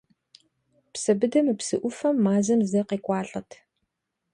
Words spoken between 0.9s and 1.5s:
Псэбыдэ